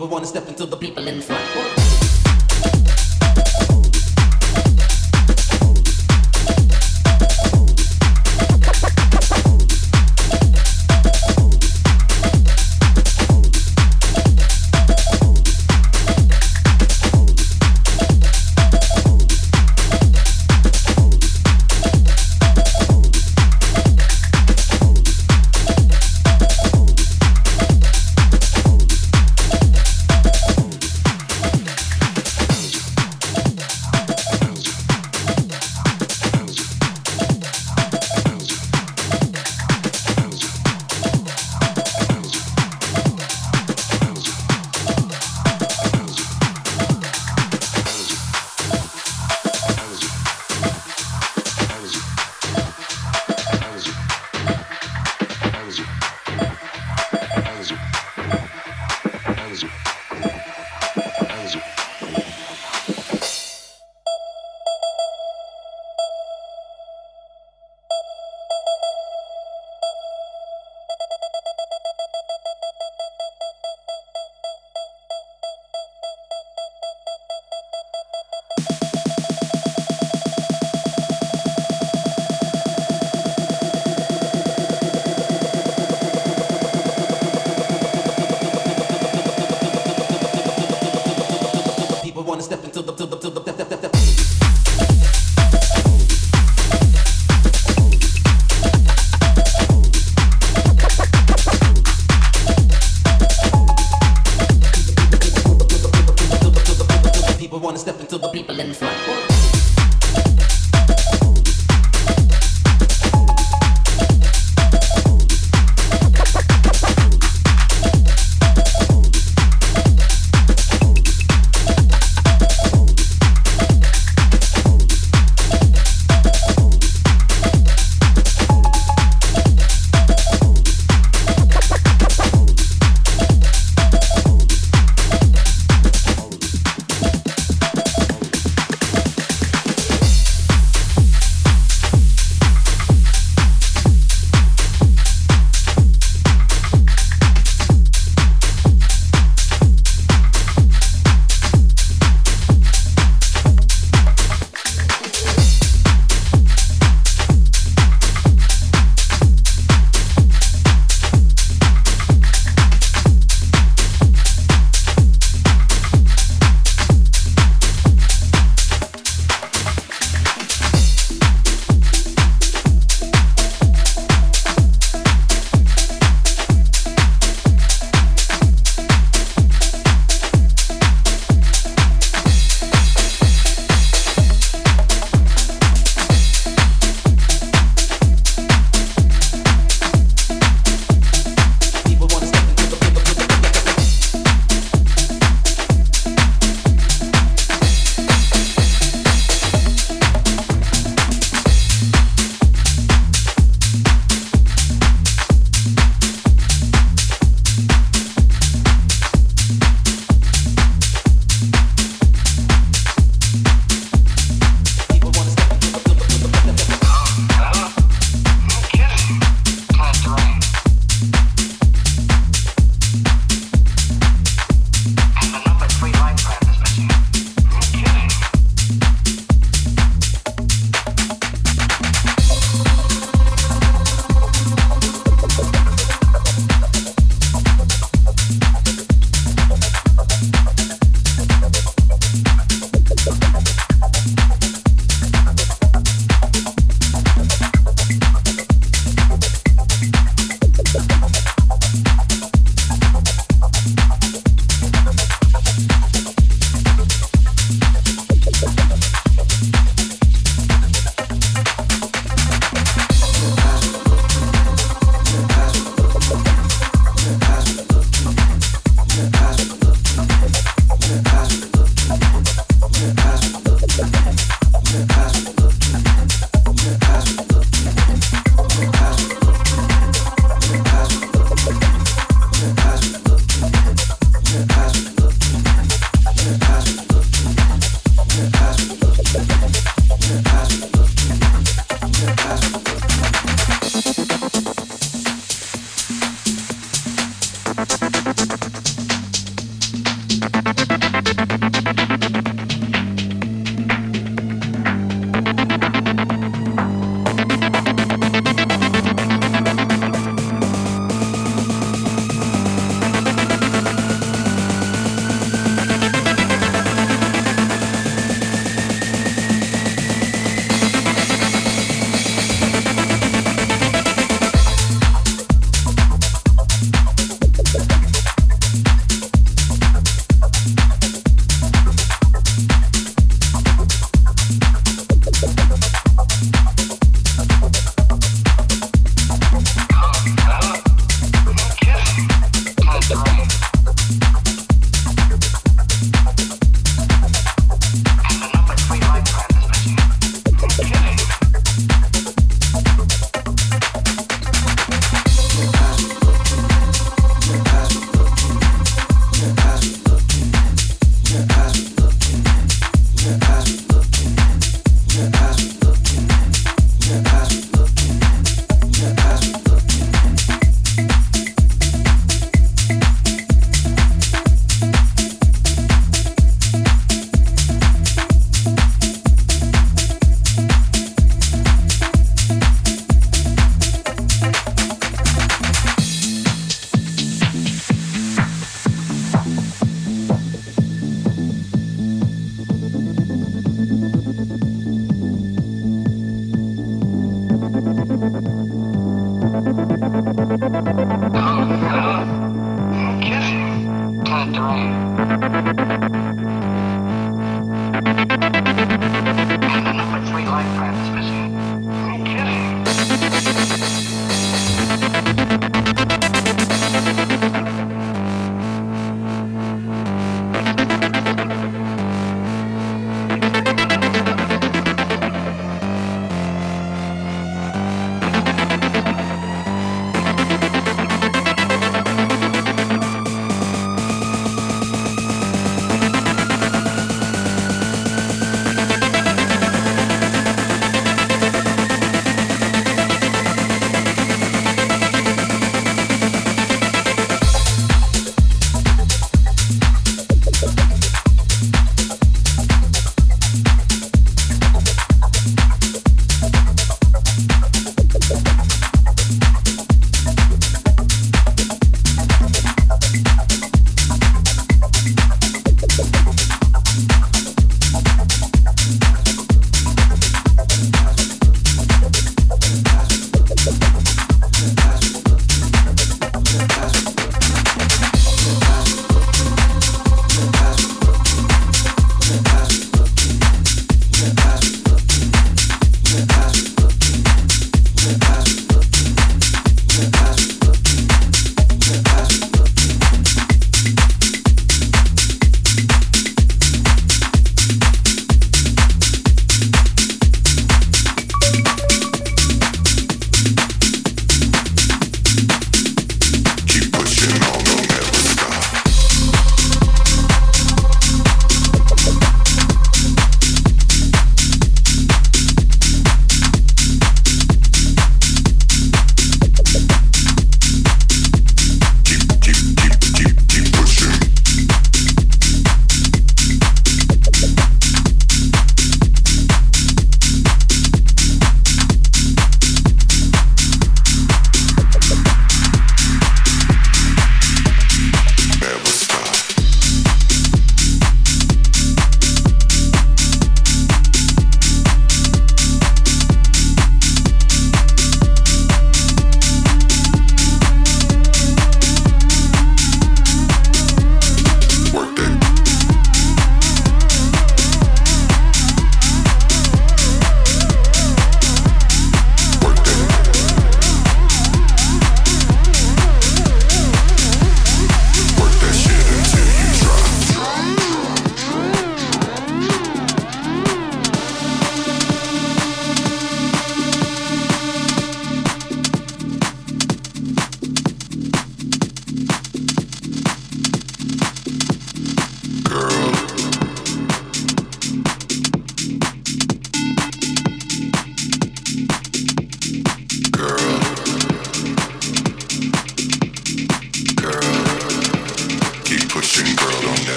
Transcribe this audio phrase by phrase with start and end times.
[0.00, 1.79] people wanna step into the people in front.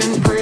[0.00, 0.39] Take